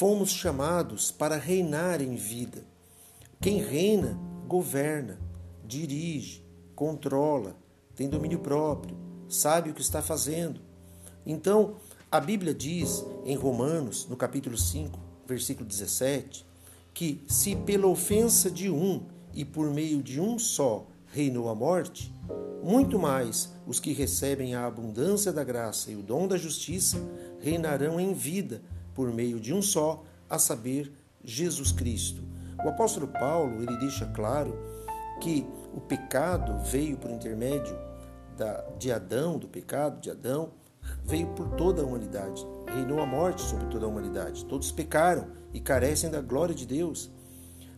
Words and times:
fomos 0.00 0.30
chamados 0.30 1.10
para 1.10 1.36
reinar 1.36 2.00
em 2.00 2.16
vida. 2.16 2.64
Quem 3.38 3.60
reina, 3.60 4.18
governa, 4.48 5.20
dirige, 5.62 6.42
controla, 6.74 7.54
tem 7.94 8.08
domínio 8.08 8.38
próprio, 8.38 8.96
sabe 9.28 9.68
o 9.68 9.74
que 9.74 9.82
está 9.82 10.00
fazendo. 10.00 10.62
Então, 11.26 11.74
a 12.10 12.18
Bíblia 12.18 12.54
diz 12.54 13.04
em 13.26 13.36
Romanos, 13.36 14.08
no 14.08 14.16
capítulo 14.16 14.56
5, 14.56 14.98
versículo 15.26 15.68
17, 15.68 16.46
que 16.94 17.22
se 17.28 17.54
pela 17.54 17.86
ofensa 17.86 18.50
de 18.50 18.70
um 18.70 19.02
e 19.34 19.44
por 19.44 19.68
meio 19.70 20.02
de 20.02 20.18
um 20.18 20.38
só 20.38 20.86
reinou 21.08 21.50
a 21.50 21.54
morte, 21.54 22.10
muito 22.64 22.98
mais 22.98 23.52
os 23.66 23.78
que 23.78 23.92
recebem 23.92 24.54
a 24.54 24.64
abundância 24.64 25.30
da 25.30 25.44
graça 25.44 25.90
e 25.90 25.96
o 25.96 26.02
dom 26.02 26.26
da 26.26 26.38
justiça 26.38 26.96
reinarão 27.38 28.00
em 28.00 28.14
vida 28.14 28.62
por 28.94 29.12
meio 29.12 29.40
de 29.40 29.52
um 29.52 29.62
só, 29.62 30.02
a 30.28 30.38
saber, 30.38 30.92
Jesus 31.22 31.72
Cristo. 31.72 32.22
O 32.64 32.68
apóstolo 32.68 33.08
Paulo, 33.08 33.62
ele 33.62 33.76
deixa 33.78 34.06
claro 34.06 34.56
que 35.20 35.46
o 35.72 35.80
pecado 35.80 36.58
veio 36.64 36.96
por 36.96 37.10
intermédio 37.10 37.76
da, 38.36 38.62
de 38.78 38.90
Adão, 38.90 39.38
do 39.38 39.48
pecado 39.48 40.00
de 40.00 40.10
Adão, 40.10 40.52
veio 41.04 41.28
por 41.28 41.48
toda 41.56 41.82
a 41.82 41.84
humanidade. 41.84 42.44
Reinou 42.66 43.00
a 43.00 43.06
morte 43.06 43.42
sobre 43.42 43.66
toda 43.66 43.86
a 43.86 43.88
humanidade. 43.88 44.44
Todos 44.44 44.72
pecaram 44.72 45.28
e 45.52 45.60
carecem 45.60 46.10
da 46.10 46.20
glória 46.20 46.54
de 46.54 46.66
Deus. 46.66 47.10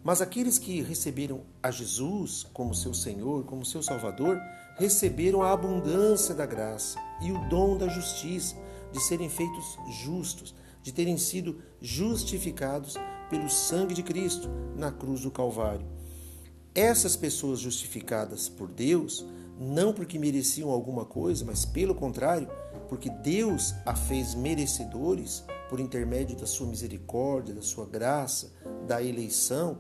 Mas 0.05 0.21
aqueles 0.21 0.59
que 0.59 0.83
receberam 0.83 1.43
a 1.63 1.71
Jesus 1.71 2.45
como 2.53 2.75
seu 2.75 2.93
Senhor, 2.93 3.45
como 3.45 3.65
seu 3.65 3.83
Salvador, 3.83 4.41
receberam 4.77 5.43
a 5.43 5.53
abundância 5.53 6.35
da 6.35 6.47
graça 6.47 6.99
e 7.21 7.31
o 7.31 7.49
dom 7.49 7.77
da 7.77 7.89
justiça, 7.89 8.57
de 8.91 9.01
serem 9.01 9.31
feitos 9.31 9.79
justos, 10.03 10.55
de 10.83 10.93
terem 10.93 11.17
sido 11.17 11.63
justificados 11.81 12.97
pelo 13.31 13.49
sangue 13.49 13.95
de 13.95 14.03
Cristo 14.03 14.49
na 14.77 14.91
cruz 14.91 15.23
do 15.23 15.31
Calvário. 15.31 15.87
Essas 16.75 17.17
pessoas 17.17 17.61
justificadas 17.61 18.49
por 18.49 18.69
Deus, 18.69 19.27
não 19.59 19.93
porque 19.93 20.19
mereciam 20.19 20.71
alguma 20.71 21.05
coisa, 21.05 21.45
mas 21.45 21.65
pelo 21.65 21.95
contrário, 21.95 22.49
porque 22.89 23.09
Deus 23.09 23.75
a 23.87 23.95
fez 23.95 24.35
merecedores 24.35 25.45
por 25.69 25.81
intermédio 25.81 26.37
da 26.37 26.47
sua 26.47 26.67
misericórdia, 26.67 27.55
da 27.55 27.63
sua 27.63 27.87
graça, 27.87 28.53
da 28.87 29.03
eleição, 29.03 29.79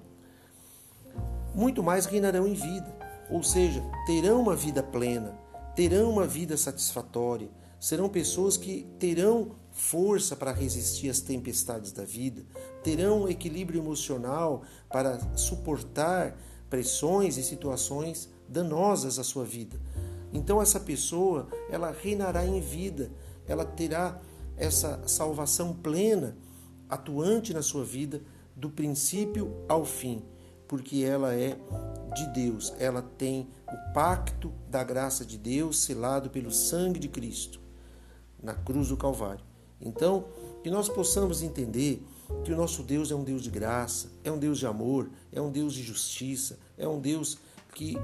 muito 1.54 1.82
mais 1.82 2.06
reinarão 2.06 2.46
em 2.46 2.54
vida, 2.54 2.96
ou 3.30 3.42
seja, 3.42 3.82
terão 4.06 4.40
uma 4.40 4.56
vida 4.56 4.82
plena, 4.82 5.38
terão 5.74 6.10
uma 6.10 6.26
vida 6.26 6.56
satisfatória, 6.56 7.50
serão 7.78 8.08
pessoas 8.08 8.56
que 8.56 8.86
terão 8.98 9.56
força 9.72 10.36
para 10.36 10.52
resistir 10.52 11.08
às 11.08 11.20
tempestades 11.20 11.92
da 11.92 12.04
vida, 12.04 12.44
terão 12.82 13.28
equilíbrio 13.28 13.80
emocional 13.80 14.62
para 14.88 15.18
suportar 15.36 16.36
pressões 16.68 17.36
e 17.36 17.42
situações 17.42 18.28
danosas 18.48 19.18
à 19.18 19.24
sua 19.24 19.44
vida. 19.44 19.80
Então 20.32 20.60
essa 20.60 20.80
pessoa, 20.80 21.48
ela 21.70 21.90
reinará 21.90 22.46
em 22.46 22.60
vida, 22.60 23.10
ela 23.46 23.64
terá 23.64 24.20
essa 24.56 25.02
salvação 25.06 25.74
plena, 25.74 26.36
atuante 26.88 27.52
na 27.52 27.62
sua 27.62 27.84
vida, 27.84 28.22
do 28.54 28.70
princípio 28.70 29.54
ao 29.68 29.84
fim, 29.84 30.22
porque 30.68 31.02
ela 31.02 31.34
é 31.34 31.58
de 32.14 32.26
Deus, 32.28 32.72
ela 32.78 33.02
tem 33.02 33.48
o 33.66 33.92
pacto 33.92 34.52
da 34.68 34.84
graça 34.84 35.24
de 35.24 35.38
Deus 35.38 35.80
selado 35.80 36.30
pelo 36.30 36.50
sangue 36.50 37.00
de 37.00 37.08
Cristo 37.08 37.60
na 38.42 38.54
cruz 38.54 38.88
do 38.88 38.96
Calvário. 38.96 39.51
Então, 39.82 40.24
que 40.62 40.70
nós 40.70 40.88
possamos 40.88 41.42
entender 41.42 42.02
que 42.44 42.52
o 42.52 42.56
nosso 42.56 42.82
Deus 42.82 43.10
é 43.10 43.14
um 43.14 43.24
Deus 43.24 43.42
de 43.42 43.50
graça, 43.50 44.08
é 44.24 44.30
um 44.30 44.38
Deus 44.38 44.58
de 44.58 44.66
amor, 44.66 45.10
é 45.32 45.40
um 45.40 45.50
Deus 45.50 45.74
de 45.74 45.82
justiça, 45.82 46.58
é 46.78 46.86
um 46.86 47.00
Deus 47.00 47.38
que 47.74 47.98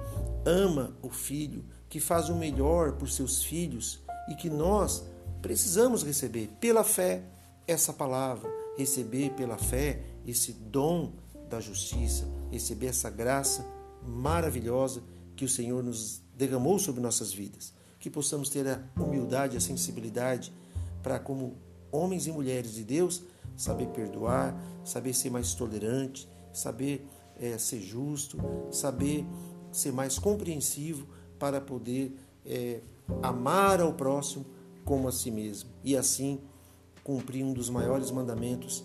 ama 0.45 0.93
o 1.03 1.09
filho, 1.09 1.65
que 1.89 2.01
faz 2.01 2.29
o 2.29 2.35
melhor 2.35 2.93
por 2.93 3.09
seus 3.09 3.43
filhos 3.43 4.01
e 4.29 4.35
que 4.35 4.51
nós 4.51 5.05
precisamos 5.41 6.03
receber 6.03 6.51
pela 6.61 6.85
fé 6.85 7.23
essa 7.67 7.93
palavra, 7.93 8.51
receber 8.77 9.31
pela 9.31 9.57
fé 9.57 10.03
esse 10.27 10.53
dom 10.53 11.13
da 11.49 11.61
justiça, 11.61 12.29
receber 12.51 12.89
essa 12.89 13.09
graça 13.09 13.65
maravilhosa 14.07 15.03
que 15.37 15.45
o 15.45 15.49
Senhor 15.49 15.83
nos 15.83 16.21
derramou 16.37 16.79
sobre 16.79 17.01
nossas 17.01 17.33
vidas. 17.33 17.73
Que 17.99 18.11
possamos 18.11 18.49
ter 18.49 18.67
a 18.69 18.81
humildade, 18.97 19.57
a 19.57 19.61
sensibilidade 19.61 20.53
para, 21.03 21.19
como 21.19 21.57
homens 21.91 22.27
e 22.27 22.33
mulheres 22.33 22.73
de 22.75 22.85
Deus, 22.85 23.23
saber 23.57 23.89
perdoar, 23.89 24.55
saber 24.85 25.15
ser 25.15 25.31
mais 25.31 25.55
tolerante, 25.55 26.29
saber 26.53 27.07
é, 27.39 27.57
ser 27.59 27.81
justo, 27.81 28.39
saber 28.71 29.27
ser 29.73 29.93
mais 29.93 30.19
compreensivo 30.19 31.07
para 31.39 31.61
poder 31.61 32.17
é, 32.45 32.81
amar 33.23 33.81
ao 33.81 33.93
próximo 33.93 34.45
como 34.85 35.09
a 35.09 35.13
si 35.13 35.31
mesmo 35.31 35.71
e 35.85 35.97
assim 35.97 36.41
cumprir 37.05 37.45
um 37.45 37.53
dos 37.53 37.71
maiores 37.71 38.11
mandamentos 38.11 38.85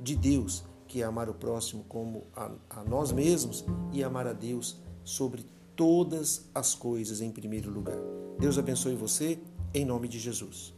de 0.00 0.14
Deus, 0.14 0.64
que 0.86 1.02
é 1.02 1.04
amar 1.04 1.28
o 1.28 1.34
próximo 1.34 1.84
como 1.88 2.24
a, 2.34 2.50
a 2.70 2.84
nós 2.84 3.12
mesmos 3.12 3.64
e 3.92 4.02
amar 4.02 4.26
a 4.26 4.32
Deus 4.32 4.80
sobre 5.04 5.44
todas 5.74 6.48
as 6.54 6.74
coisas 6.74 7.20
em 7.20 7.30
primeiro 7.30 7.70
lugar. 7.70 7.98
Deus 8.38 8.58
abençoe 8.58 8.94
você, 8.94 9.38
em 9.74 9.84
nome 9.84 10.08
de 10.08 10.18
Jesus. 10.18 10.77